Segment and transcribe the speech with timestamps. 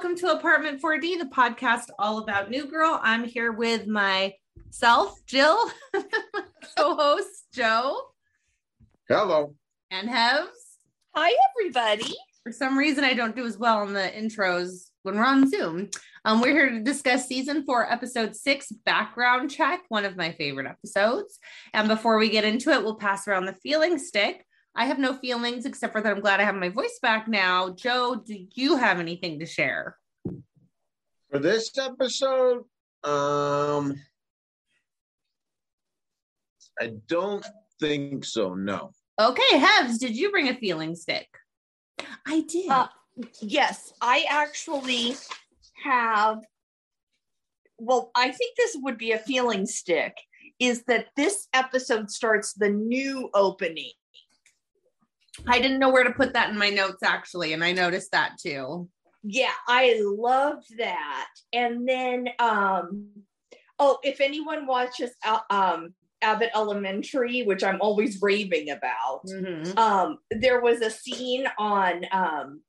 [0.00, 3.00] welcome to Apartment 4D, the podcast all about New Girl.
[3.02, 5.58] I'm here with myself, Jill,
[6.78, 8.02] co-host Joe.
[9.08, 9.56] Hello.
[9.90, 10.46] And Hevs.
[11.16, 12.14] Hi, everybody.
[12.44, 15.90] For some reason, I don't do as well on the intros when we're on Zoom.
[16.24, 20.68] Um, we're here to discuss season four, episode six, background check, one of my favorite
[20.68, 21.40] episodes.
[21.74, 24.44] And before we get into it, we'll pass around the feeling stick.
[24.74, 27.70] I have no feelings except for that I'm glad I have my voice back now.
[27.70, 29.96] Joe, do you have anything to share?
[31.30, 32.64] For this episode,
[33.04, 33.94] um
[36.80, 37.44] I don't
[37.80, 38.92] think so, no.
[39.20, 41.26] Okay, Hebs, did you bring a feeling stick?
[42.24, 42.70] I did.
[42.70, 42.86] Uh,
[43.40, 45.16] yes, I actually
[45.82, 46.38] have
[47.80, 50.16] well, I think this would be a feeling stick
[50.58, 53.92] is that this episode starts the new opening
[55.46, 58.38] I didn't know where to put that in my notes actually, and I noticed that
[58.38, 58.88] too.
[59.22, 61.28] Yeah, I loved that.
[61.52, 63.08] And then um
[63.78, 69.78] oh, if anyone watches uh, um Abbott Elementary, which I'm always raving about, mm-hmm.
[69.78, 72.60] um there was a scene on um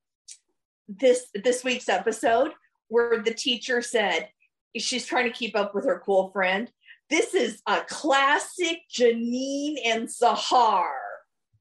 [0.88, 2.52] this this week's episode
[2.88, 4.30] where the teacher said
[4.78, 6.72] she's trying to keep up with her cool friend.
[7.10, 10.90] This is a classic Janine and Sahar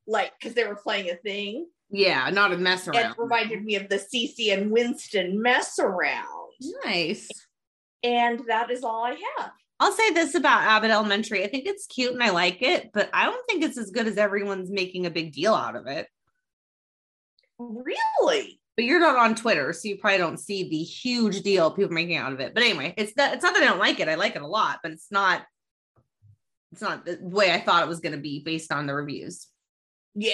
[0.08, 1.66] like because they were playing a thing.
[1.90, 3.12] Yeah, not a mess around.
[3.12, 6.52] It reminded me of the Cece and Winston mess around.
[6.84, 7.28] Nice.
[8.02, 9.50] And that is all I have.
[9.80, 11.44] I'll say this about Abbott Elementary.
[11.44, 14.08] I think it's cute and I like it, but I don't think it's as good
[14.08, 16.08] as everyone's making a big deal out of it.
[17.58, 18.60] Really?
[18.76, 22.16] But you're not on Twitter, so you probably don't see the huge deal people making
[22.16, 22.54] out of it.
[22.54, 24.08] But anyway, it's that it's not that I don't like it.
[24.08, 25.42] I like it a lot, but it's not
[26.72, 29.46] it's not the way I thought it was going to be based on the reviews.
[30.14, 30.32] Yeah.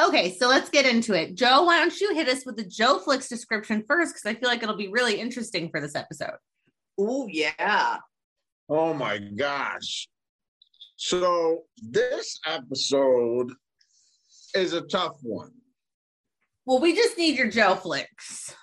[0.00, 1.34] Okay, so let's get into it.
[1.34, 4.14] Joe, why don't you hit us with the Joe Flicks description first?
[4.14, 6.36] Because I feel like it'll be really interesting for this episode.
[6.98, 7.98] Oh, yeah.
[8.68, 10.08] Oh my gosh.
[10.96, 13.52] So this episode
[14.54, 15.52] is a tough one.
[16.66, 18.54] Well, we just need your Joe Flicks.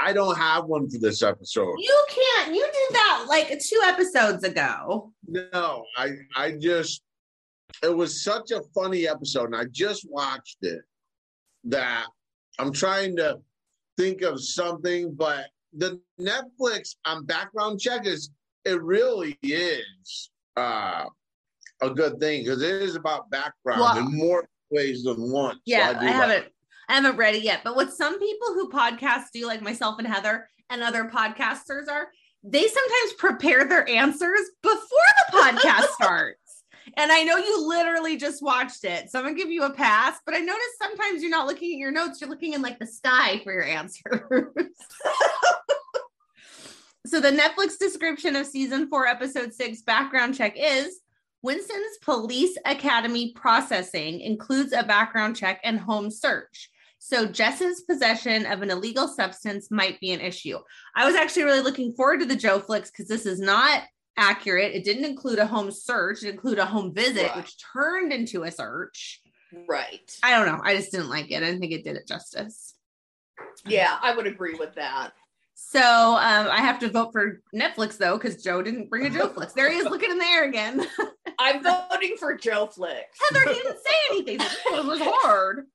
[0.00, 1.74] I don't have one for this episode.
[1.78, 2.54] You can't.
[2.54, 5.12] You did that like two episodes ago.
[5.26, 7.02] No, I I just
[7.82, 10.82] it was such a funny episode, and I just watched it
[11.64, 12.06] that
[12.58, 13.38] I'm trying to
[13.96, 18.30] think of something, but the Netflix on background check is
[18.64, 21.04] it really is uh,
[21.82, 25.58] a good thing because it is about background well, in more ways than one.
[25.64, 26.46] Yeah, so I, I haven't
[26.88, 27.60] I haven't read it yet.
[27.62, 32.08] But what some people who podcast do, like myself and Heather and other podcasters are,
[32.42, 34.78] they sometimes prepare their answers before
[35.30, 36.39] the podcast starts.
[36.96, 39.10] And I know you literally just watched it.
[39.10, 41.78] So I'm gonna give you a pass, but I noticed sometimes you're not looking at
[41.78, 44.22] your notes, you're looking in like the sky for your answers.
[47.06, 51.00] so the Netflix description of season four, episode six background check is
[51.42, 56.70] Winston's police academy processing includes a background check and home search.
[56.98, 60.58] So Jess's possession of an illegal substance might be an issue.
[60.94, 63.82] I was actually really looking forward to the Joe flicks because this is not
[64.20, 64.74] accurate.
[64.74, 67.36] It didn't include a home search, it included a home visit, right.
[67.36, 69.20] which turned into a search.
[69.68, 70.12] Right.
[70.22, 70.60] I don't know.
[70.62, 71.38] I just didn't like it.
[71.38, 72.74] I didn't think it did it justice.
[73.66, 75.12] Yeah, I would agree with that.
[75.54, 79.28] So um, I have to vote for Netflix though, because Joe didn't bring a Joe
[79.34, 79.52] Flicks.
[79.52, 80.86] There he is looking in the air again.
[81.38, 83.18] I'm voting for Joe Flicks.
[83.28, 84.38] Heather, he didn't say anything.
[84.38, 85.66] This one was hard.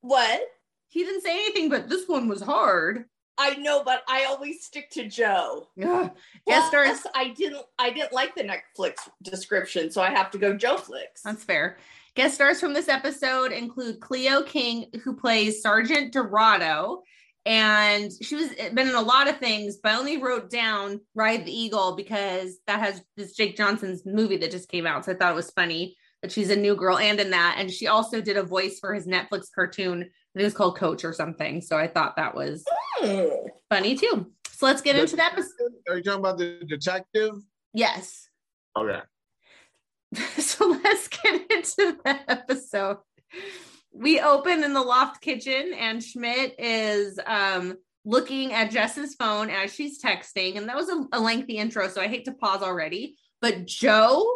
[0.00, 0.40] What?
[0.88, 3.04] He didn't say anything, but this one was hard.
[3.38, 5.68] I know, but I always stick to Joe.
[5.76, 6.10] Yeah.
[6.46, 6.98] Yes, stars.
[7.14, 7.64] I didn't.
[7.78, 11.22] I didn't like the Netflix description, so I have to go Joe Flicks.
[11.22, 11.78] That's fair.
[12.16, 17.02] Guest stars from this episode include Cleo King, who plays Sergeant Dorado,
[17.46, 21.46] and she was been in a lot of things, but I only wrote down Ride
[21.46, 25.14] the Eagle because that has this Jake Johnson's movie that just came out, so I
[25.14, 28.20] thought it was funny that she's a new girl and in that, and she also
[28.20, 31.60] did a voice for his Netflix cartoon it was called Coach or something.
[31.60, 32.64] So I thought that was
[33.00, 33.48] oh.
[33.70, 34.32] funny too.
[34.50, 35.38] So let's get the, into that.
[35.88, 37.34] Are you talking about the detective?
[37.72, 38.28] Yes.
[38.76, 39.00] Okay.
[40.38, 42.98] so let's get into the episode.
[43.92, 49.74] We open in the loft kitchen, and Schmidt is um, looking at Jess's phone as
[49.74, 50.56] she's texting.
[50.56, 53.16] And that was a, a lengthy intro, so I hate to pause already.
[53.40, 54.26] But Joe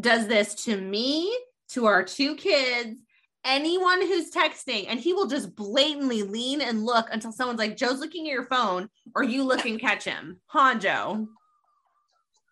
[0.00, 1.36] does this to me,
[1.70, 3.00] to our two kids,
[3.44, 8.00] anyone who's texting and he will just blatantly lean and look until someone's like joe's
[8.00, 11.26] looking at your phone or you look and catch him huh joe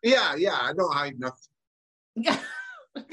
[0.02, 1.36] yeah yeah i don't hide nothing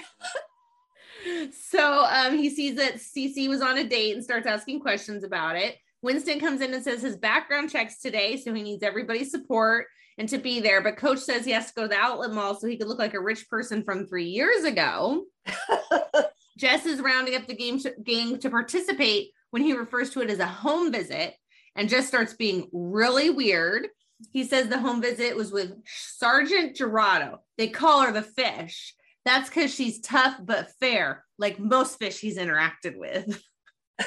[1.51, 5.55] so um he sees that Cece was on a date and starts asking questions about
[5.55, 9.87] it Winston comes in and says his background checks today, so he needs everybody's support
[10.17, 10.81] and to be there.
[10.81, 12.99] But coach says he has to go to the outlet mall so he could look
[12.99, 15.25] like a rich person from three years ago.
[16.59, 20.39] Jess is rounding up the game, game to participate when he refers to it as
[20.39, 21.33] a home visit
[21.75, 23.87] and just starts being really weird.
[24.31, 27.39] He says the home visit was with Sergeant Gerardo.
[27.57, 28.93] They call her the fish.
[29.23, 33.41] That's because she's tough but fair, like most fish he's interacted with.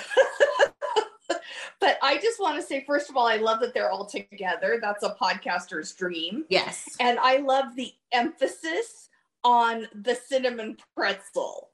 [1.80, 4.78] but I just want to say, first of all, I love that they're all together.
[4.82, 6.44] That's a podcaster's dream.
[6.50, 6.96] Yes.
[7.00, 9.08] And I love the emphasis
[9.42, 11.71] on the cinnamon pretzel.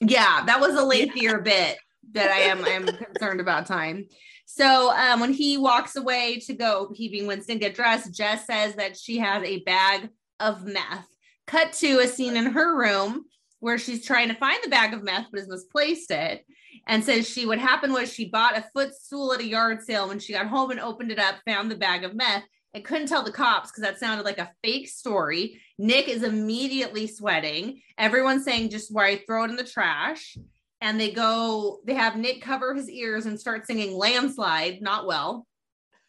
[0.00, 1.78] Yeah, that was a lengthier bit
[2.12, 4.06] that I am I am concerned about time.
[4.46, 8.74] So um, when he walks away to go, he being Winston, get dressed, Jess says
[8.74, 10.08] that she has a bag
[10.40, 11.06] of meth.
[11.46, 13.24] Cut to a scene in her room
[13.60, 16.44] where she's trying to find the bag of meth but has misplaced it
[16.86, 20.18] and says she what happened was she bought a footstool at a yard sale when
[20.18, 22.44] she got home and opened it up found the bag of meth
[22.74, 27.06] and couldn't tell the cops because that sounded like a fake story nick is immediately
[27.06, 30.36] sweating everyone's saying just why throw it in the trash
[30.80, 35.46] and they go they have nick cover his ears and start singing landslide not well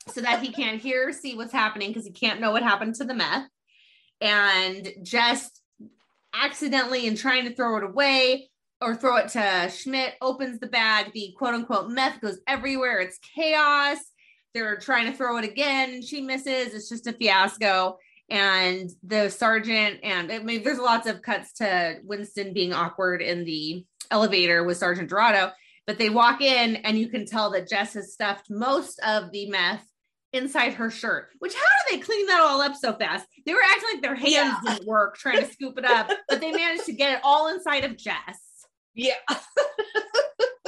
[0.08, 2.96] so that he can't hear or see what's happening because he can't know what happened
[2.96, 3.48] to the meth
[4.20, 5.62] and just
[6.34, 8.50] accidentally in trying to throw it away
[8.80, 11.12] or throw it to Schmidt, opens the bag.
[11.14, 13.00] The quote unquote meth goes everywhere.
[13.00, 13.98] It's chaos.
[14.54, 16.02] They're trying to throw it again.
[16.02, 16.74] She misses.
[16.74, 17.98] It's just a fiasco.
[18.30, 23.44] And the sergeant, and I mean, there's lots of cuts to Winston being awkward in
[23.44, 25.52] the elevator with Sergeant Dorado.
[25.88, 29.50] But they walk in, and you can tell that Jess has stuffed most of the
[29.50, 29.86] meth
[30.34, 31.30] inside her shirt.
[31.40, 33.28] Which, how do they clean that all up so fast?
[33.46, 34.76] They were acting like their hands yeah.
[34.76, 37.84] didn't work trying to scoop it up, but they managed to get it all inside
[37.84, 38.40] of Jess.
[38.94, 39.16] Yeah.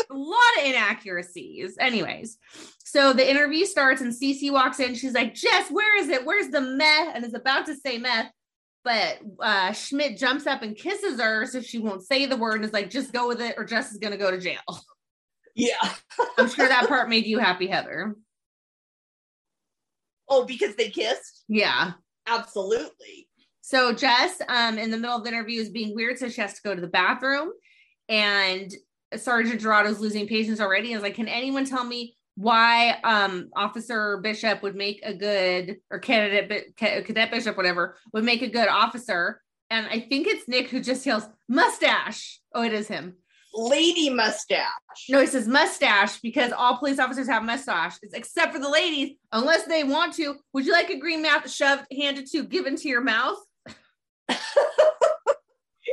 [0.10, 1.78] a lot of inaccuracies.
[1.80, 2.38] Anyways,
[2.84, 4.96] so the interview starts and Cece walks in.
[4.96, 6.26] She's like, Jess, where is it?
[6.26, 7.16] Where's the meth?
[7.16, 8.32] And is about to say meth.
[8.84, 12.66] But uh, Schmidt jumps up and kisses her so she won't say the word and
[12.66, 14.60] is like, just go with it or Jess is going to go to jail.
[15.56, 15.94] Yeah.
[16.38, 18.16] I'm sure that part made you happy, Heather.
[20.30, 21.44] Oh, because they kissed?
[21.48, 21.92] Yeah.
[22.28, 23.28] Absolutely.
[23.62, 26.54] So Jess, um, in the middle of the interview, is being weird, so she has
[26.56, 27.52] to go to the bathroom
[28.10, 28.74] and
[29.18, 30.94] Sergeant Dorado's losing patience already.
[30.94, 35.78] I was like, can anyone tell me why um officer bishop would make a good
[35.92, 39.42] or candidate but cadet bishop whatever would make a good officer?
[39.70, 42.40] And i think it's nick who just yells mustache.
[42.54, 43.18] Oh it is him.
[43.56, 44.68] Lady mustache.
[45.10, 49.16] No he says mustache because all police officers have mustaches except for the ladies.
[49.32, 50.36] Unless they want to.
[50.54, 53.38] Would you like a green mouth shoved handed to given to your mouth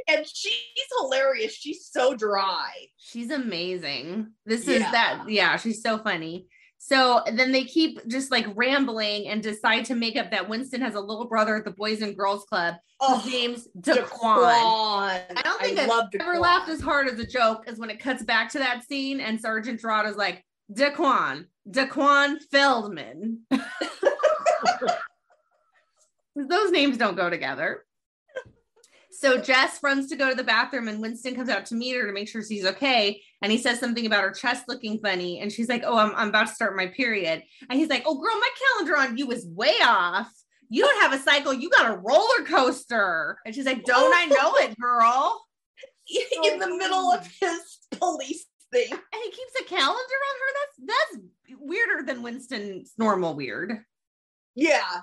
[0.08, 0.54] and she's
[1.00, 1.54] hilarious.
[1.54, 2.70] She's so dry.
[2.96, 4.32] She's amazing.
[4.46, 4.90] This is yeah.
[4.90, 5.24] that.
[5.28, 6.46] Yeah, she's so funny.
[6.82, 10.94] So then they keep just like rambling and decide to make up that Winston has
[10.94, 12.76] a little brother at the Boys and Girls Club.
[13.00, 14.08] Oh, his name's Daquan.
[14.08, 15.22] Daquan.
[15.36, 18.00] I don't think I have ever laughed as hard as a joke as when it
[18.00, 23.40] cuts back to that scene and Sergeant Dorado's like, Daquan, Daquan Feldman.
[26.34, 27.84] Those names don't go together.
[29.20, 32.06] So Jess runs to go to the bathroom and Winston comes out to meet her
[32.06, 33.20] to make sure she's okay.
[33.42, 35.40] And he says something about her chest looking funny.
[35.40, 37.42] And she's like, Oh, I'm, I'm about to start my period.
[37.68, 38.48] And he's like, Oh, girl, my
[38.78, 40.32] calendar on you is way off.
[40.70, 43.36] You don't have a cycle, you got a roller coaster.
[43.44, 45.44] And she's like, Don't I know it, girl?
[46.44, 48.90] In the middle of his police thing.
[48.90, 50.54] And he keeps a calendar on her.
[50.86, 53.84] That's that's weirder than Winston's normal weird.
[54.54, 55.02] Yeah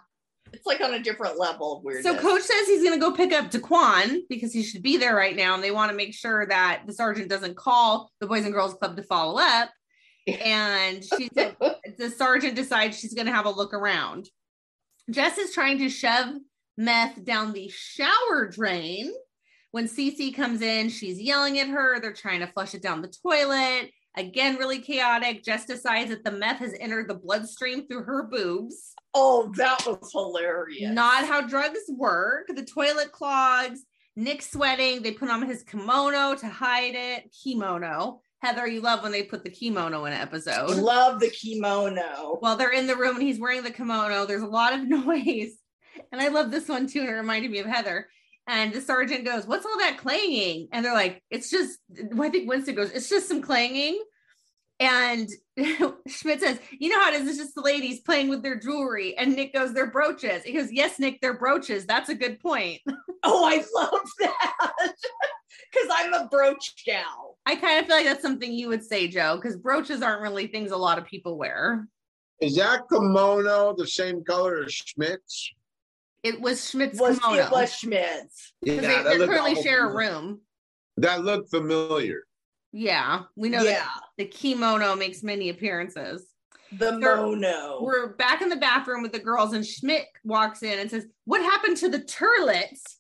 [0.54, 2.06] it's like on a different level of weirdness.
[2.06, 5.36] So coach says he's gonna go pick up Daquan because he should be there right
[5.36, 8.54] now, and they want to make sure that the sergeant doesn't call the Boys and
[8.54, 9.70] Girls Club to follow up.
[10.28, 11.56] And she said
[11.98, 14.30] the sergeant decides she's gonna have a look around.
[15.10, 16.36] Jess is trying to shove
[16.78, 19.12] meth down the shower drain.
[19.72, 22.00] When Cece comes in, she's yelling at her.
[22.00, 23.92] They're trying to flush it down the toilet.
[24.18, 25.44] Again, really chaotic.
[25.44, 28.94] Jess decides that the meth has entered the bloodstream through her boobs.
[29.14, 30.92] Oh, that was hilarious.
[30.92, 32.48] Not how drugs work.
[32.48, 33.82] The toilet clogs,
[34.16, 35.04] Nick sweating.
[35.04, 37.32] They put on his kimono to hide it.
[37.44, 38.22] Kimono.
[38.42, 40.72] Heather, you love when they put the kimono in an episode.
[40.72, 42.40] Love the kimono.
[42.42, 44.26] Well, they're in the room and he's wearing the kimono.
[44.26, 45.54] There's a lot of noise.
[46.12, 47.02] And I love this one too.
[47.02, 48.08] And it reminded me of Heather.
[48.48, 50.70] And the sergeant goes, What's all that clanging?
[50.72, 51.80] And they're like, It's just,
[52.20, 54.02] I think Winston goes, It's just some clanging.
[54.80, 55.28] And
[56.08, 57.28] Schmidt says, You know how it is?
[57.28, 59.18] It's just the ladies playing with their jewelry.
[59.18, 60.44] And Nick goes, They're brooches.
[60.44, 61.86] He goes, Yes, Nick, they're brooches.
[61.86, 62.82] That's a good point.
[63.30, 64.94] Oh, I love that.
[65.74, 67.38] Because I'm a brooch gal.
[67.46, 70.48] I kind of feel like that's something you would say, Joe, because brooches aren't really
[70.48, 71.88] things a lot of people wear.
[72.40, 75.52] Is that kimono the same color as Schmidt's?
[76.28, 77.44] It was Schmidt's Was kimono.
[77.46, 78.54] it was Schmidt's?
[78.62, 80.42] Because Yeah, they, that they looked currently awful share a room.
[80.98, 82.24] That looked familiar.
[82.74, 86.26] Yeah, we know yeah, that the kimono makes many appearances.
[86.74, 87.80] the They're- mono.
[87.82, 91.42] We're back in the bathroom with the girls, and Schmidt walks in and says, What
[91.42, 92.98] happened to the turlets?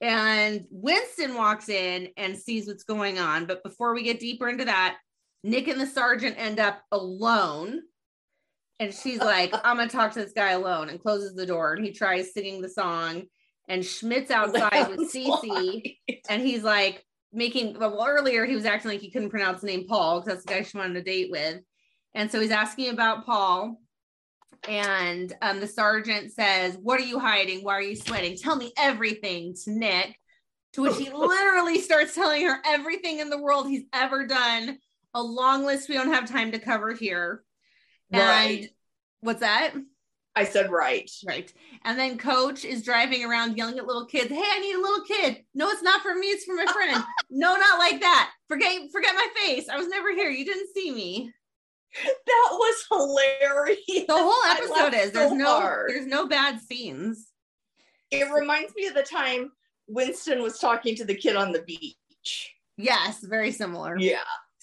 [0.00, 3.44] And Winston walks in and sees what's going on.
[3.46, 4.96] But before we get deeper into that,
[5.44, 7.82] Nick and the sergeant end up alone.
[8.80, 11.74] And she's like, I'm to talk to this guy alone and closes the door.
[11.74, 13.24] And he tries singing the song.
[13.68, 15.98] And Schmidt's outside with Cece.
[16.30, 19.86] And he's like, making, well, earlier he was acting like he couldn't pronounce the name
[19.86, 21.60] Paul because that's the guy she wanted to date with.
[22.14, 23.76] And so he's asking about Paul.
[24.66, 27.60] And um, the sergeant says, What are you hiding?
[27.62, 28.36] Why are you sweating?
[28.36, 30.16] Tell me everything to Nick.
[30.74, 34.78] To which he literally starts telling her everything in the world he's ever done.
[35.14, 37.42] A long list we don't have time to cover here.
[38.12, 38.70] And Right.
[39.20, 39.74] what's that?
[40.36, 41.10] I said right.
[41.26, 41.52] Right.
[41.84, 45.04] And then coach is driving around yelling at little kids, Hey, I need a little
[45.04, 45.44] kid.
[45.54, 47.02] No, it's not for me, it's for my friend.
[47.30, 48.30] no, not like that.
[48.48, 49.68] Forget forget my face.
[49.68, 50.30] I was never here.
[50.30, 51.32] You didn't see me.
[52.04, 54.06] That was hilarious.
[54.06, 55.90] The whole episode is there's so no hard.
[55.90, 57.26] there's no bad scenes.
[58.12, 59.50] It reminds me of the time
[59.88, 62.54] Winston was talking to the kid on the beach.
[62.76, 63.98] Yes, very similar.
[63.98, 64.18] Yeah.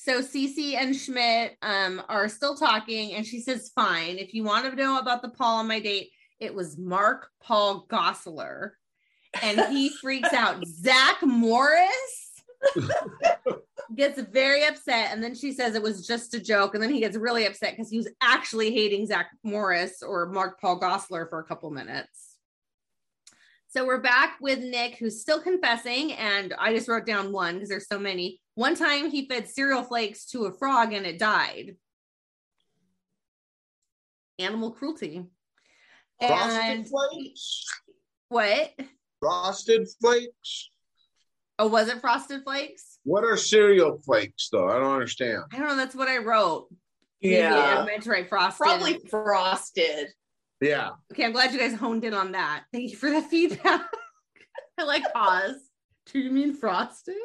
[0.08, 4.64] So Cece and Schmidt um, are still talking, and she says, "Fine, if you want
[4.64, 8.72] to know about the Paul on my date, it was Mark Paul Gosselaar,"
[9.42, 10.66] and he freaks out.
[10.66, 12.32] Zach Morris
[13.96, 17.02] gets very upset, and then she says it was just a joke, and then he
[17.02, 21.40] gets really upset because he was actually hating Zach Morris or Mark Paul Gosselaar for
[21.40, 22.38] a couple minutes.
[23.68, 27.68] So we're back with Nick, who's still confessing, and I just wrote down one because
[27.68, 28.40] there's so many.
[28.58, 31.76] One time he fed cereal flakes to a frog and it died.
[34.40, 35.28] Animal cruelty.
[36.20, 37.66] Frosted And flakes.
[38.30, 38.74] what?
[39.20, 40.72] Frosted flakes.
[41.60, 42.98] Oh, was it frosted flakes?
[43.04, 44.68] What are cereal flakes, though?
[44.70, 45.44] I don't understand.
[45.54, 45.76] I don't know.
[45.76, 46.68] That's what I wrote.
[47.22, 47.86] Maybe I Yeah.
[47.86, 48.58] meant to write frosted.
[48.66, 50.08] Probably frosted.
[50.62, 50.94] Yeah.
[51.12, 52.64] Okay, I'm glad you guys honed in on that.
[52.74, 53.88] Thank you for the feedback.
[54.80, 55.58] I like pause.
[56.12, 57.16] Do you mean frosted?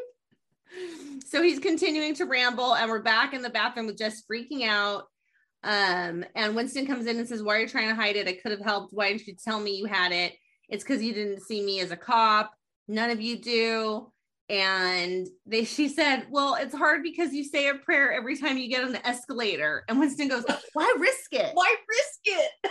[1.27, 5.05] So he's continuing to ramble, and we're back in the bathroom with just freaking out.
[5.65, 8.29] Um, and Winston comes in and says, Why are you trying to hide it?
[8.29, 8.93] I could have helped.
[8.93, 10.35] Why didn't you tell me you had it?
[10.69, 12.53] It's because you didn't see me as a cop.
[12.89, 14.13] None of you do.
[14.49, 18.69] And they she said, Well, it's hard because you say a prayer every time you
[18.69, 19.85] get on the escalator.
[19.89, 21.51] And Winston goes, Why risk it?
[21.55, 22.51] Why risk it?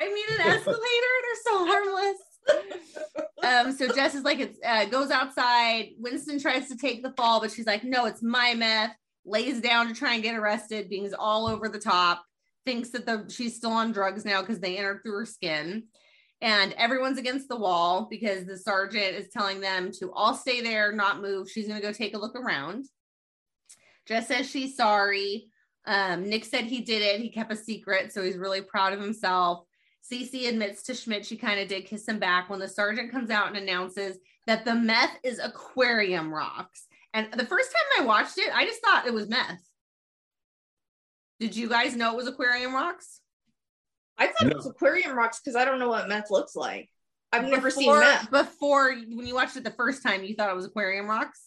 [0.00, 2.18] I mean, an escalator, they're so harmless.
[3.46, 5.90] Um, so Jess is like, it uh, goes outside.
[5.98, 8.96] Winston tries to take the fall, but she's like, no, it's my meth.
[9.24, 12.24] Lays down to try and get arrested, being all over the top.
[12.64, 15.84] Thinks that the she's still on drugs now because they entered through her skin.
[16.40, 20.92] And everyone's against the wall because the sergeant is telling them to all stay there,
[20.92, 21.50] not move.
[21.50, 22.86] She's going to go take a look around.
[24.06, 25.48] Jess says she's sorry.
[25.86, 27.20] Um, Nick said he did it.
[27.20, 29.65] He kept a secret, so he's really proud of himself.
[30.10, 33.30] Cece admits to Schmidt she kind of did kiss him back when the sergeant comes
[33.30, 36.86] out and announces that the meth is aquarium rocks.
[37.12, 39.62] And the first time I watched it, I just thought it was meth.
[41.40, 43.20] Did you guys know it was aquarium rocks?
[44.18, 44.50] I thought No.
[44.50, 46.88] it was aquarium rocks because I don't know what meth looks like.
[47.32, 48.30] I've never seen meth.
[48.30, 51.42] Before, when you watched it the first time, you thought it was aquarium rocks.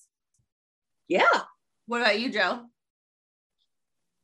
[1.07, 1.23] Yeah.
[1.87, 2.65] What about you, Joe?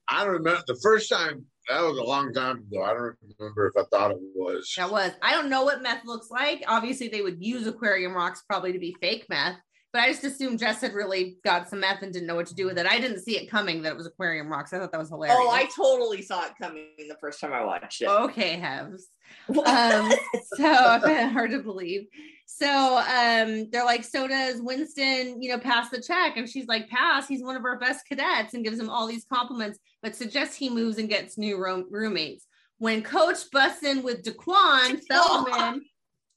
[0.07, 1.45] I don't remember the first time.
[1.69, 2.83] That was a long time ago.
[2.83, 4.71] I don't remember if I thought it was.
[4.77, 5.11] That was.
[5.21, 6.63] I don't know what meth looks like.
[6.67, 9.57] Obviously, they would use aquarium rocks probably to be fake meth,
[9.95, 12.53] but I just assumed Jess had really got some meth and didn't know what to
[12.53, 12.85] do with it.
[12.85, 14.73] I didn't see it coming that it was aquarium rocks.
[14.73, 15.37] I thought that was hilarious.
[15.39, 18.09] Oh, I totally saw it coming the first time I watched it.
[18.09, 19.03] okay, Hebs.
[19.47, 20.11] Um,
[20.57, 22.07] so I find it hard to believe.
[22.45, 26.35] So um, they're like, so does Winston, you know, pass the check?
[26.35, 27.25] And she's like, pass.
[27.29, 30.69] He's one of our best cadets and gives him all these compliments, but suggests he
[30.69, 32.47] moves and gets new room- roommates.
[32.79, 35.85] When Coach busts in with Daquan Feldman,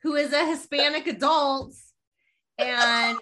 [0.05, 1.75] who is a Hispanic adult,
[2.57, 3.19] and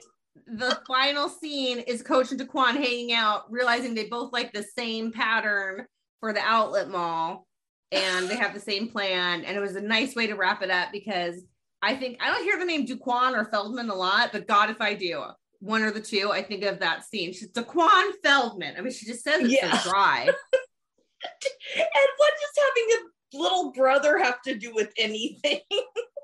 [0.46, 5.12] the final scene is Coach and Daquan hanging out, realizing they both like the same
[5.12, 5.86] pattern
[6.20, 7.46] for the outlet mall
[7.92, 9.44] and they have the same plan.
[9.44, 11.42] And it was a nice way to wrap it up because
[11.82, 14.80] I think I don't hear the name Duquan or Feldman a lot, but God, if
[14.80, 15.24] I do,
[15.60, 17.32] one or the two, I think of that scene.
[17.32, 18.74] She's Daquan Feldman.
[18.76, 19.76] I mean, she just says it Yeah.
[19.78, 20.22] so dry.
[20.26, 25.60] and what does having a little brother have to do with anything?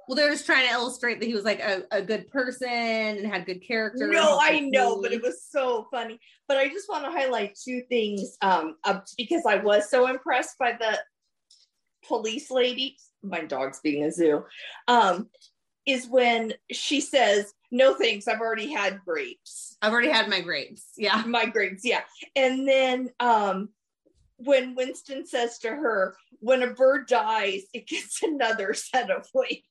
[0.09, 3.27] Well, they're just trying to illustrate that he was like a, a good person and
[3.27, 4.09] had good character.
[4.09, 6.19] No, I know, but it was so funny.
[6.49, 10.59] But I just want to highlight two things um, up because I was so impressed
[10.59, 10.99] by the
[12.07, 12.97] police lady.
[13.23, 14.45] My dog's being a zoo.
[14.89, 15.29] Um,
[15.87, 20.85] is when she says, "No thanks, I've already had grapes." I've already had my grapes.
[20.97, 21.85] Yeah, my grapes.
[21.85, 22.03] Yeah,
[22.37, 23.69] and then um,
[24.45, 29.63] when Winston says to her, when a bird dies, it gets another set of wings.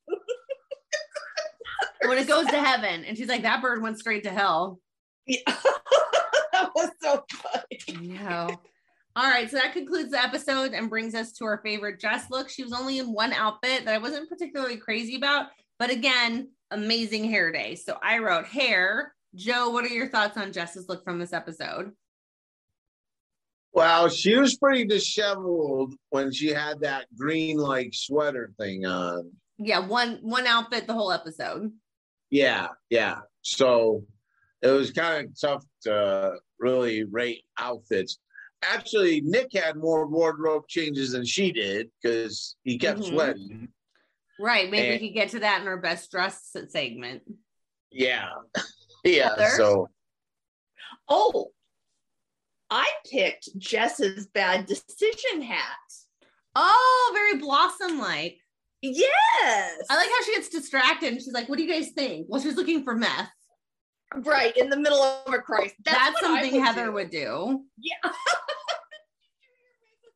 [2.11, 4.79] When it goes to heaven, and she's like, that bird went straight to hell.
[5.25, 5.39] Yeah.
[5.45, 8.17] that was so funny.
[8.17, 8.49] No.
[9.15, 12.49] All right, so that concludes the episode and brings us to our favorite dress look.
[12.49, 15.47] She was only in one outfit that I wasn't particularly crazy about,
[15.79, 17.75] but again, amazing hair day.
[17.75, 19.13] So I wrote hair.
[19.33, 21.91] Joe, what are your thoughts on Jess's look from this episode?
[23.73, 29.31] Well, she was pretty disheveled when she had that green like sweater thing on.
[29.57, 31.71] Yeah, one one outfit the whole episode.
[32.31, 33.19] Yeah, yeah.
[33.41, 34.05] So
[34.61, 38.17] it was kind of tough to really rate outfits.
[38.63, 43.13] Actually, Nick had more wardrobe changes than she did because he kept mm-hmm.
[43.13, 43.67] sweating.
[44.39, 44.71] Right.
[44.71, 47.23] Maybe and, we could get to that in our best dress segment.
[47.91, 48.29] Yeah.
[49.03, 49.29] yeah.
[49.29, 49.49] Heather?
[49.57, 49.89] So.
[51.09, 51.47] Oh,
[52.69, 55.75] I picked Jess's bad decision hat.
[56.55, 58.37] Oh, very blossom like.
[58.81, 59.77] Yes.
[59.89, 62.27] I like how she gets distracted and she's like, What do you guys think?
[62.29, 63.29] Well, she's looking for meth.
[64.13, 65.73] Right, in the middle of a crisis.
[65.85, 66.91] That's, That's something would Heather do.
[66.91, 67.63] would do.
[67.77, 67.95] Yeah.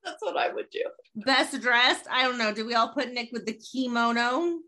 [0.03, 0.83] That's what I would do.
[1.15, 2.05] Best dressed?
[2.11, 2.53] I don't know.
[2.53, 4.59] Did we all put Nick with the kimono?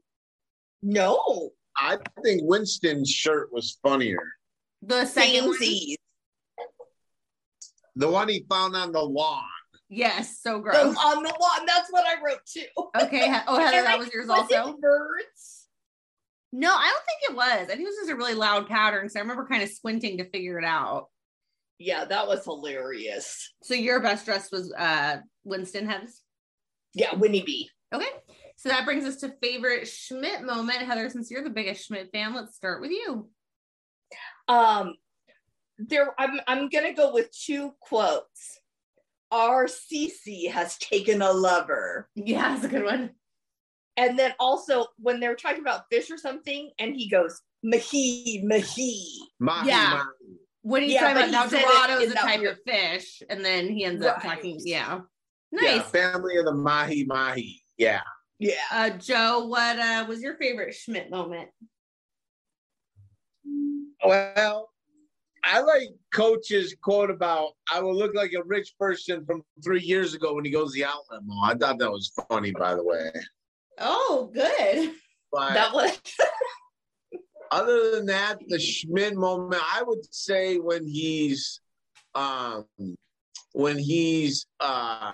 [0.81, 1.49] No.
[1.77, 4.23] I think Winston's shirt was funnier.
[4.81, 5.57] The second one?
[7.97, 9.43] The one he found on the lawn.
[9.89, 10.75] Yes, so gross.
[10.75, 11.65] So on the lawn.
[11.65, 12.65] That's what I wrote too.
[13.01, 13.33] Okay.
[13.47, 14.77] Oh, Heather, that was yours was also.
[14.79, 15.67] birds.
[16.51, 17.63] No, I don't think it was.
[17.63, 19.09] I think it was just a really loud pattern.
[19.09, 21.07] So I remember kind of squinting to figure it out.
[21.79, 23.53] Yeah, that was hilarious.
[23.63, 26.21] So your best dress was uh Winston Heads?
[26.93, 27.69] Yeah, Winnie B.
[27.93, 28.09] Okay.
[28.57, 30.79] So that brings us to favorite Schmidt moment.
[30.79, 33.29] Heather, since you're the biggest Schmidt fan, let's start with you.
[34.47, 34.95] Um,
[35.77, 38.56] there I'm I'm gonna go with two quotes.
[39.31, 42.09] Our Cece has taken a lover.
[42.15, 43.11] Yeah, that's a good one.
[43.97, 49.03] And then also when they're talking about fish or something, and he goes, Mahi, Mahi.
[49.39, 49.89] Mahi, yeah.
[49.89, 50.37] Mahi.
[50.61, 52.57] When he's yeah, talking about now Dorado is a type weird...
[52.57, 54.15] of fish, and then he ends right.
[54.15, 54.99] up talking, yeah.
[55.51, 55.75] Nice.
[55.77, 57.63] Yeah, family of the Mahi Mahi.
[57.77, 58.01] Yeah.
[58.37, 58.53] Yeah.
[58.71, 61.49] Uh, Joe, what uh, was your favorite Schmidt moment?
[64.05, 64.69] Well,
[65.49, 70.13] I like Coach's quote about I will look like a rich person from three years
[70.13, 71.43] ago when he goes to the outlet mall.
[71.43, 73.11] I thought that was funny, by the way.
[73.79, 74.91] Oh, good.
[75.31, 75.99] But that was.
[77.51, 81.61] other than that, the Schmidt moment, I would say when he's,
[82.15, 82.65] um,
[83.53, 85.13] when he's uh,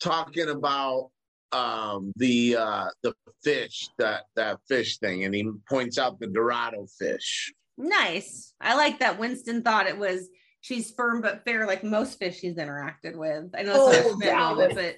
[0.00, 1.10] talking about
[1.52, 6.86] um, the uh, the fish that that fish thing, and he points out the Dorado
[6.98, 7.52] fish.
[7.78, 8.54] Nice.
[8.60, 10.28] I like that Winston thought it was
[10.60, 13.50] she's firm but fair, like most fish he's interacted with.
[13.56, 14.96] I know it's oh, not a but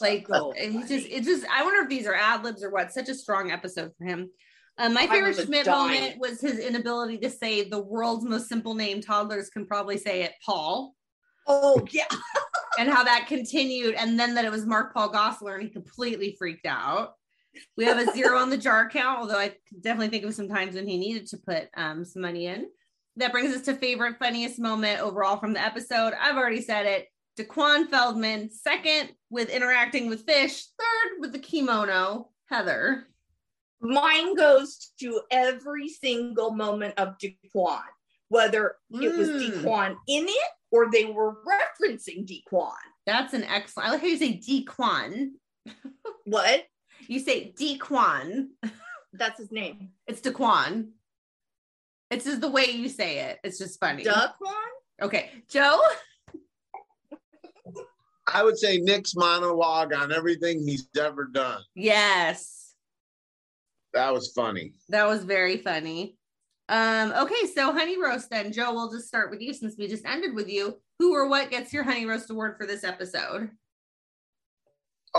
[0.00, 2.92] like so he just it just I wonder if these are ad libs or what.
[2.92, 4.30] Such a strong episode for him.
[4.78, 9.00] Um, my favorite Schmidt moment was his inability to say the world's most simple name.
[9.00, 10.94] Toddlers can probably say it, Paul.
[11.46, 12.04] Oh yeah.
[12.78, 16.36] and how that continued, and then that it was Mark Paul Gosselaar, and he completely
[16.38, 17.14] freaked out.
[17.76, 20.74] We have a zero on the jar count, although I definitely think of some times
[20.74, 22.66] when he needed to put um, some money in.
[23.16, 26.12] That brings us to favorite funniest moment overall from the episode.
[26.20, 27.08] I've already said it.
[27.38, 32.30] Daquan Feldman, second with interacting with fish, third with the kimono.
[32.48, 33.06] Heather.
[33.80, 37.82] Mine goes to every single moment of Daquan,
[38.28, 39.50] whether it was mm.
[39.50, 42.72] Daquan in it or they were referencing Daquan.
[43.04, 43.88] That's an excellent.
[43.88, 45.32] I like how you say Daquan.
[46.24, 46.64] what?
[47.08, 48.48] You say Dequan.
[49.12, 49.90] That's his name.
[50.06, 50.90] It's Dequan.
[52.10, 53.38] It's just the way you say it.
[53.42, 54.04] It's just funny.
[54.04, 54.32] Dequan?
[55.02, 55.30] Okay.
[55.48, 55.80] Joe?
[58.32, 61.62] I would say Nick's monologue on everything he's ever done.
[61.74, 62.74] Yes.
[63.94, 64.74] That was funny.
[64.88, 66.16] That was very funny.
[66.68, 68.52] Um, okay, so honey roast then.
[68.52, 70.76] Joe, we'll just start with you since we just ended with you.
[70.98, 73.50] Who or what gets your honey roast award for this episode?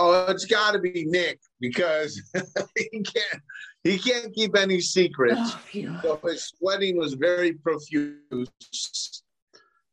[0.00, 2.22] Oh, it's got to be Nick because
[2.76, 3.42] he can't
[3.82, 5.40] he can't keep any secrets.
[5.40, 8.48] Oh, so his sweating was very profuse.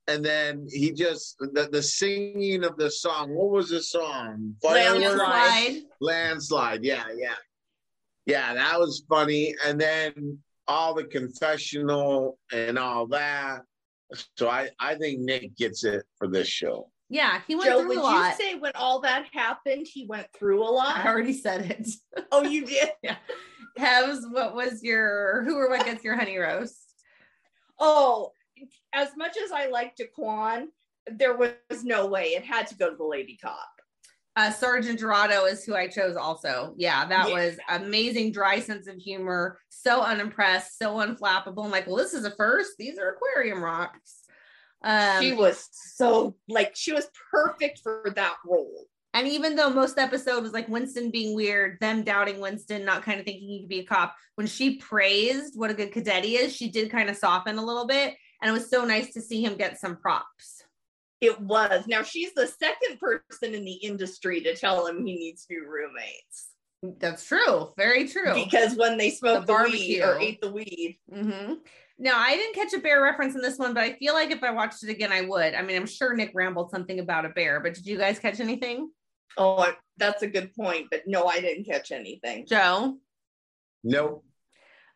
[0.07, 3.33] And then he just the, the singing of the song.
[3.33, 4.55] What was the song?
[4.63, 5.83] Landslide.
[5.99, 6.83] Landslide.
[6.83, 7.33] Yeah, yeah.
[8.27, 9.55] Yeah, that was funny.
[9.65, 13.61] And then all the confessional and all that.
[14.37, 16.91] So I, I think Nick gets it for this show.
[17.09, 18.13] Yeah, he went Joe, through would a lot.
[18.15, 20.97] Would you say when all that happened, he went through a lot?
[20.97, 21.89] I already said it.
[22.31, 22.89] Oh, you did?
[23.03, 23.17] yeah.
[23.77, 26.93] Havs, what was your who or what gets your honey roast?
[27.79, 28.31] Oh,
[28.93, 30.67] as much as I like Daquan,
[31.07, 32.29] there was no way.
[32.29, 33.67] It had to go to the lady cop.
[34.37, 36.73] Uh, Sergeant Dorado is who I chose also.
[36.77, 37.33] Yeah, that Yeah.
[37.35, 41.63] was amazing, dry sense of humor, so unimpressed, so unflappable.
[41.63, 42.71] I'm like, well, this is a first.
[42.77, 44.24] These are aquarium rocks.
[44.85, 48.85] Um, she was so like she was perfect for that role.
[49.15, 53.19] And even though most episode was like Winston being weird, them doubting Winston, not kind
[53.19, 56.35] of thinking he could be a cop, when she praised what a good cadet he
[56.35, 58.13] is, she did kind of soften a little bit.
[58.41, 60.63] And it was so nice to see him get some props.
[61.21, 61.87] It was.
[61.87, 66.49] Now she's the second person in the industry to tell him he needs new roommates.
[66.99, 67.69] That's true.
[67.77, 68.33] Very true.
[68.35, 71.53] Because when they smoked The the, weed or ate the weed, hmm
[71.97, 74.43] Now, I didn't catch a bear reference in this one, but I feel like if
[74.43, 75.53] I watched it again, I would.
[75.53, 78.39] I mean, I'm sure Nick rambled something about a bear, but did you guys catch
[78.39, 78.89] anything?
[79.37, 80.87] oh, I- that's a good point.
[80.91, 82.45] But no, I didn't catch anything.
[82.47, 82.97] Joe?
[83.83, 84.25] Nope.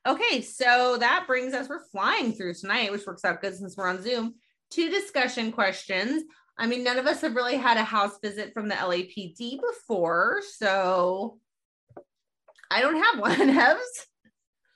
[0.08, 3.88] Okay, so that brings us, we're flying through tonight, which works out good since we're
[3.88, 4.36] on Zoom.
[4.72, 6.24] Two discussion questions.
[6.58, 10.42] I mean, none of us have really had a house visit from the LAPD before,
[10.58, 11.38] so
[12.72, 13.36] I don't have one.
[13.54, 14.06] Heves?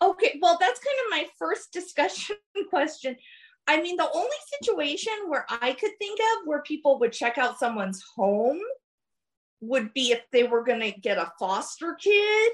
[0.10, 2.36] Okay, well, that's kind of my first discussion
[2.70, 3.16] question.
[3.68, 7.60] I mean, the only situation where I could think of where people would check out
[7.60, 8.60] someone's home
[9.62, 12.52] would be if they were going to get a foster kid.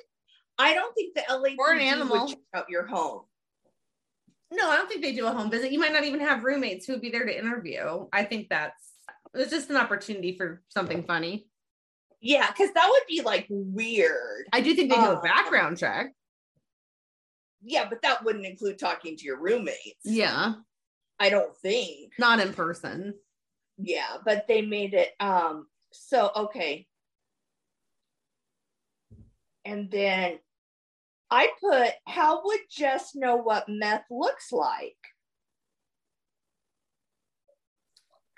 [0.60, 2.20] I don't think the LAPD Or an animal.
[2.26, 3.22] would check out your home.
[4.52, 5.72] No, I don't think they do a home visit.
[5.72, 8.08] You might not even have roommates who would be there to interview.
[8.14, 8.94] I think that's
[9.34, 11.48] it's just an opportunity for something funny.
[12.20, 14.46] Yeah, because that would be like weird.
[14.52, 15.22] I do think they do a Oh.
[15.22, 16.14] background check.
[17.62, 20.00] Yeah, but that wouldn't include talking to your roommates.
[20.04, 20.54] Yeah,
[21.20, 22.14] I don't think.
[22.18, 23.16] not in person.
[23.78, 26.88] Yeah, but they made it um so okay.
[29.66, 30.40] And then
[31.30, 34.96] I put how would Jess know what meth looks like?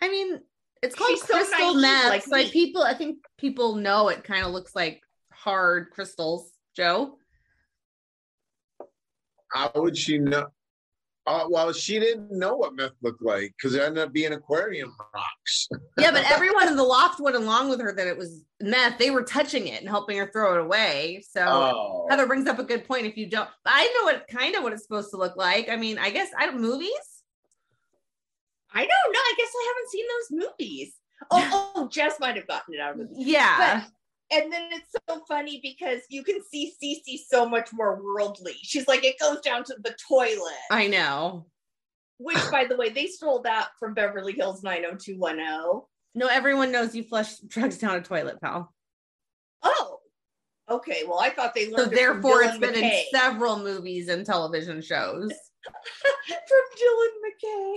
[0.02, 0.42] I mean,
[0.82, 2.10] it's called She's crystal naive, meth.
[2.10, 6.52] like Like, people, I think people know it kind of looks like hard crystals.
[6.76, 7.18] Joe,
[9.54, 10.48] How would she know?
[11.28, 14.92] Uh, well, she didn't know what meth looked like because it ended up being aquarium
[15.14, 15.68] rocks.
[16.00, 18.98] yeah, but everyone in the loft went along with her that it was meth.
[18.98, 21.24] They were touching it and helping her throw it away.
[21.30, 23.06] So Oh, Heather brings up a good point.
[23.06, 25.70] If you don't, I know what kind of what it's supposed to look like.
[25.70, 26.90] I mean, I guess I don't movies.
[28.74, 29.20] I don't know.
[29.20, 30.94] I guess I haven't seen those movies.
[31.30, 33.08] Oh, oh, Jess might have gotten it out of it.
[33.14, 33.84] Yeah,
[34.32, 38.56] And then it's so funny because you can see Cece so much more worldly.
[38.62, 40.38] She's like, it goes down to the toilet.
[40.72, 41.48] I know.
[42.18, 45.82] Which, by the way, they stole that from Beverly Hills 90210.
[46.14, 48.74] No, everyone knows you flush drugs down a toilet, pal.
[49.64, 50.00] Oh,
[50.70, 51.04] okay.
[51.08, 53.00] Well, I thought they So learned it therefore, Dylan it's been McKay.
[53.00, 55.32] in several movies and television shows.
[55.64, 57.76] from Dylan McKay.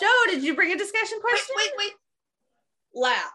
[0.00, 1.54] Joe, did you bring a discussion question?
[1.56, 1.92] wait, wait.
[2.94, 3.32] Last,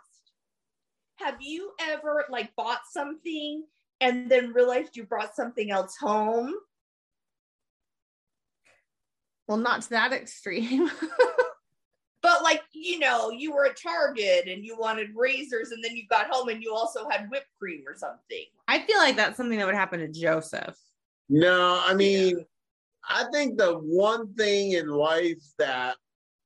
[1.24, 3.64] have you ever like bought something
[4.02, 6.54] and then realized you brought something else home?
[9.48, 10.90] Well, not to that extreme.
[12.24, 16.08] But like, you know, you were at Target and you wanted razors, and then you
[16.10, 18.46] got home and you also had whipped cream or something.
[18.70, 20.78] I feel like that's something that would happen to Joseph.
[21.28, 22.46] no, I mean,
[23.08, 25.98] I think the one thing in life that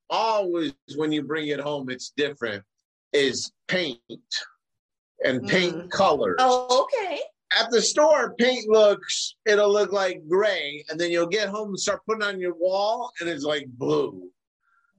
[0.10, 2.64] always, when you bring it home, it's different
[3.14, 4.00] is paint
[5.24, 5.90] and paint Mm.
[5.92, 6.36] colors.
[6.40, 7.22] Oh, okay.
[7.58, 11.80] At the store, paint looks, it'll look like gray, and then you'll get home and
[11.80, 14.30] start putting on your wall, and it's like blue.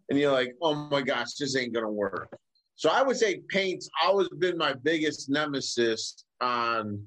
[0.08, 2.34] And you're like, oh my gosh, this ain't gonna work.
[2.76, 7.06] So I would say paint's always been my biggest nemesis on,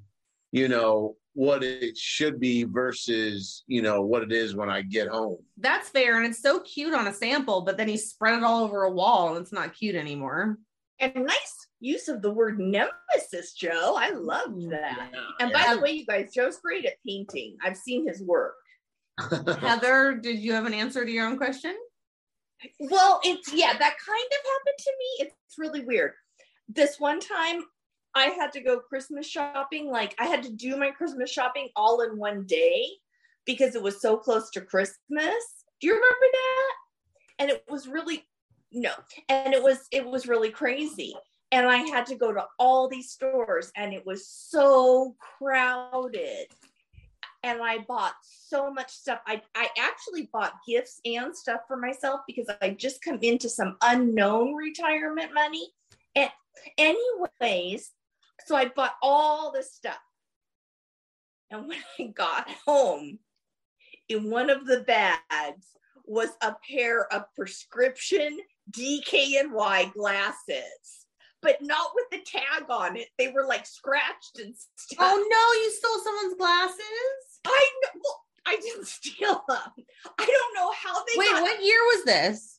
[0.52, 5.08] you know, what it should be versus, you know, what it is when I get
[5.08, 5.38] home.
[5.56, 6.18] That's fair.
[6.18, 8.90] And it's so cute on a sample, but then he spread it all over a
[8.90, 10.58] wall and it's not cute anymore.
[11.00, 13.96] And nice use of the word nemesis, Joe.
[13.98, 15.10] I love that.
[15.40, 15.74] And by Yeah.
[15.74, 17.56] the way, you guys, Joe's great at painting.
[17.62, 18.54] I've seen his work.
[19.60, 21.76] Heather, did you have an answer to your own question?
[22.78, 25.26] Well, it's yeah, that kind of happened to me.
[25.26, 26.12] It's really weird.
[26.68, 27.64] This one time
[28.14, 32.02] I had to go Christmas shopping, like I had to do my Christmas shopping all
[32.02, 32.86] in one day
[33.44, 35.34] because it was so close to Christmas.
[35.80, 36.72] Do you remember that?
[37.40, 38.24] And it was really
[38.70, 38.92] no,
[39.28, 41.14] and it was it was really crazy.
[41.52, 46.48] And I had to go to all these stores and it was so crowded.
[47.42, 49.20] and I bought so much stuff.
[49.26, 53.76] I, I actually bought gifts and stuff for myself because I just come into some
[53.82, 55.68] unknown retirement money.
[56.14, 56.30] And
[56.78, 57.90] anyways,
[58.46, 59.98] so I bought all this stuff.
[61.50, 63.18] And when I got home,
[64.08, 65.66] in one of the bags
[66.06, 68.38] was a pair of prescription
[68.70, 71.01] DKNY glasses,
[71.42, 73.08] but not with the tag on it.
[73.18, 74.98] They were like scratched and stuff.
[75.00, 77.40] Oh no, you stole someone's glasses?
[77.44, 78.00] I know.
[78.02, 79.84] Well, I didn't steal them.
[80.18, 82.58] I don't know how they Wait, got what year was this?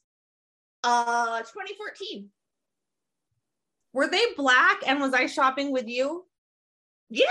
[0.84, 2.30] uh 2014.
[3.93, 6.26] Were they black and was I shopping with you?
[7.10, 7.26] Yeah.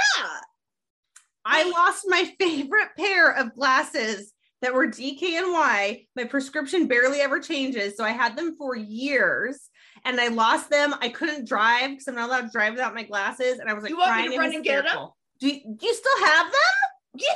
[1.45, 6.07] I lost my favorite pair of glasses that were DKNY.
[6.15, 7.97] My prescription barely ever changes.
[7.97, 9.69] So I had them for years
[10.05, 10.95] and I lost them.
[11.01, 13.59] I couldn't drive because I'm not allowed to drive without my glasses.
[13.59, 14.85] And I was like, You want me to run and get 'em?
[14.85, 15.17] hysterical.
[15.41, 16.61] Do you, do you still have them?
[17.15, 17.27] Yeah.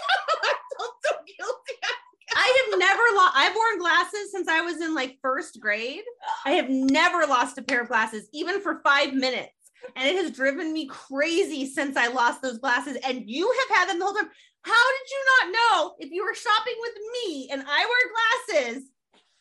[0.43, 1.81] I felt so guilty.
[2.35, 3.33] I have never lost.
[3.37, 6.01] I've worn glasses since I was in like first grade.
[6.47, 9.53] I have never lost a pair of glasses, even for five minutes.
[9.95, 12.97] And it has driven me crazy since I lost those glasses.
[13.07, 14.31] And you have had them the whole time.
[14.63, 18.85] How did you not know if you were shopping with me and I wear glasses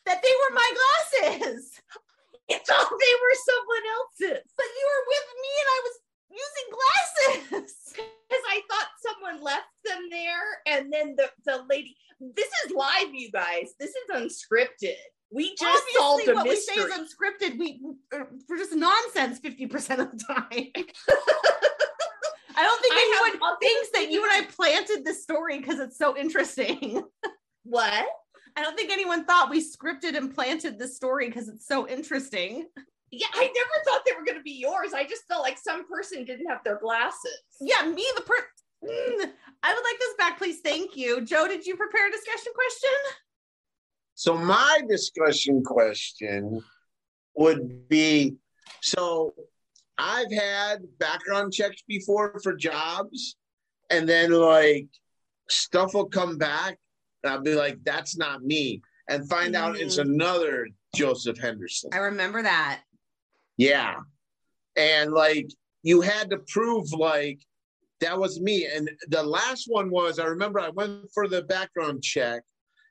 [0.06, 0.74] that they were my
[1.22, 1.72] glasses?
[2.51, 4.45] I thought they were someone else's.
[4.55, 5.95] But you were with me and I was
[6.31, 7.73] using glasses.
[8.27, 13.13] Because I thought someone left them there and then the, the lady this is live,
[13.13, 13.73] you guys.
[13.79, 14.95] This is unscripted.
[15.31, 16.84] We just solved Obviously, a what mystery.
[16.84, 17.60] we say is unscripted.
[17.60, 17.81] We
[18.13, 20.43] uh, we're just nonsense fifty percent of the time.
[22.58, 25.97] I don't think I anyone thinks that you and I planted this story because it's
[25.97, 27.03] so interesting.
[27.63, 28.05] what?
[28.56, 32.68] I don't think anyone thought we scripted and planted this story because it's so interesting.
[33.12, 34.94] Yeah, I never thought they were going to be yours.
[34.94, 37.39] I just felt like some person didn't have their glasses.
[37.62, 38.36] Yeah, me the per.
[38.84, 39.32] Mm,
[39.63, 40.60] I would like this back, please.
[40.62, 41.48] Thank you, Joe.
[41.48, 42.89] Did you prepare a discussion question?
[44.15, 46.62] So my discussion question
[47.36, 48.36] would be
[48.82, 49.34] so
[49.98, 53.36] I've had background checks before for jobs,
[53.89, 54.88] and then like
[55.50, 56.78] stuff will come back,
[57.26, 60.04] and I'll be like, that's not me, and find out it's mm.
[60.04, 61.90] another Joseph Henderson.
[61.94, 62.82] I remember that.
[63.58, 63.96] Yeah.
[64.76, 65.50] And like
[65.84, 67.40] you had to prove like
[68.02, 68.68] that was me.
[68.68, 72.44] And the last one was I remember I went for the background check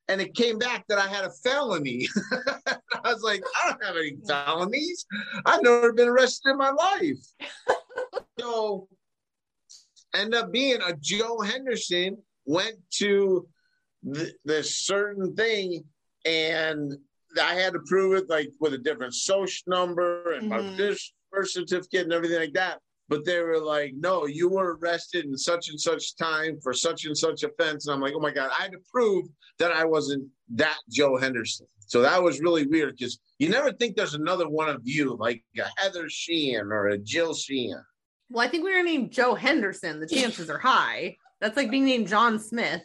[0.08, 2.08] and it came back that I had a felony.
[2.64, 5.06] I was like, I don't have any felonies.
[5.46, 8.22] I've never been arrested in my life.
[8.40, 8.88] so
[10.14, 13.46] end up being a Joe Henderson went to
[14.12, 15.84] th- this certain thing
[16.26, 16.94] and
[17.40, 20.76] I had to prove it like with a different social number and my Mhm.
[20.76, 22.80] this birth certificate and everything like that.
[23.08, 27.04] But they were like, no, you were arrested in such and such time for such
[27.04, 27.86] and such offense.
[27.86, 29.26] And I'm like, oh my God, I had to prove
[29.58, 31.66] that I wasn't that Joe Henderson.
[31.86, 35.44] So that was really weird because you never think there's another one of you, like
[35.58, 37.84] a Heather Sheehan or a Jill Sheehan.
[38.30, 40.00] Well, I think we were named Joe Henderson.
[40.00, 41.18] The chances are high.
[41.40, 42.82] That's like being named John Smith.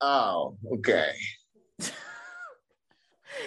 [0.00, 1.12] Oh, okay.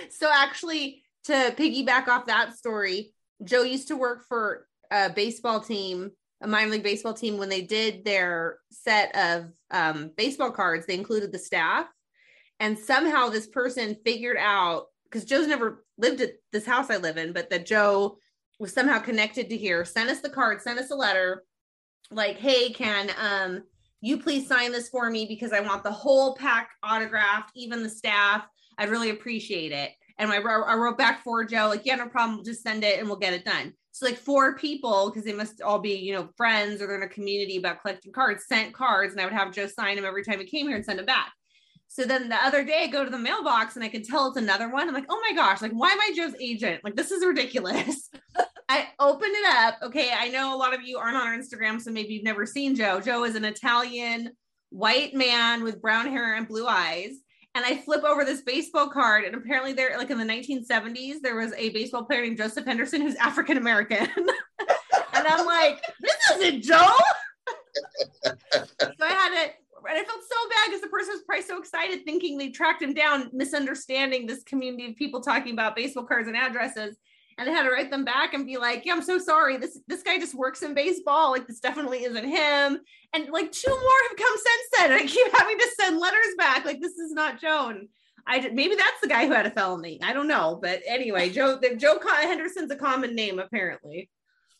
[0.09, 6.11] So actually, to piggyback off that story, Joe used to work for a baseball team,
[6.41, 7.37] a minor league baseball team.
[7.37, 11.87] When they did their set of um, baseball cards, they included the staff,
[12.59, 17.17] and somehow this person figured out because Joe's never lived at this house I live
[17.17, 18.17] in, but that Joe
[18.59, 19.83] was somehow connected to here.
[19.83, 21.43] Sent us the card, sent us a letter,
[22.11, 23.63] like, "Hey, can um,
[24.01, 27.89] you please sign this for me because I want the whole pack autographed, even the
[27.89, 28.45] staff."
[28.77, 29.91] I'd really appreciate it.
[30.17, 32.43] And I wrote, I wrote back for Joe, like, yeah, no problem.
[32.43, 33.73] Just send it and we'll get it done.
[33.91, 37.03] So like four people, because they must all be, you know, friends or they're in
[37.03, 40.23] a community about collecting cards, sent cards, and I would have Joe sign them every
[40.23, 41.31] time he came here and send them back.
[41.87, 44.37] So then the other day I go to the mailbox and I can tell it's
[44.37, 44.87] another one.
[44.87, 46.83] I'm like, oh my gosh, like why am I Joe's agent?
[46.83, 48.09] Like this is ridiculous.
[48.71, 49.79] I open it up.
[49.83, 52.45] Okay, I know a lot of you aren't on our Instagram, so maybe you've never
[52.45, 52.99] seen Joe.
[52.99, 54.31] Joe is an Italian
[54.69, 57.11] white man with brown hair and blue eyes
[57.53, 61.35] and I flip over this baseball card, and apparently there, like in the 1970s, there
[61.35, 64.07] was a baseball player named Joseph Henderson who's African American,
[65.13, 66.95] and I'm like, this isn't Joe.
[68.23, 68.33] so
[69.01, 69.51] I had to,
[69.89, 72.81] and I felt so bad because the person was probably so excited, thinking they tracked
[72.81, 76.95] him down, misunderstanding this community of people talking about baseball cards and addresses.
[77.41, 79.57] And I had to write them back and be like, "Yeah, I'm so sorry.
[79.57, 81.31] This this guy just works in baseball.
[81.31, 82.79] Like this definitely isn't him."
[83.13, 84.91] And like two more have come since then.
[84.91, 86.65] And I keep having to send letters back.
[86.65, 87.87] Like this is not Joan.
[88.27, 89.99] I maybe that's the guy who had a felony.
[90.03, 94.09] I don't know, but anyway, Joe Joe Henderson's a common name apparently.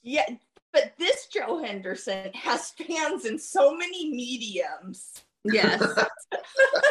[0.01, 0.25] Yeah,
[0.73, 5.21] but this Joe Henderson has fans in so many mediums.
[5.43, 5.83] Yes.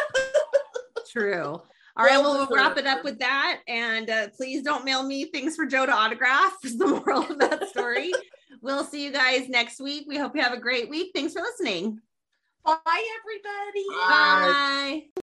[1.11, 1.61] True.
[1.97, 3.59] All right, well, we'll wrap it up with that.
[3.67, 7.39] And uh, please don't mail me things for Joe to autograph, is the moral of
[7.39, 8.11] that story.
[8.61, 10.05] we'll see you guys next week.
[10.07, 11.11] We hope you have a great week.
[11.13, 11.99] Thanks for listening.
[12.63, 13.85] Bye, everybody.
[13.89, 14.51] Bye.
[14.53, 15.03] Bye.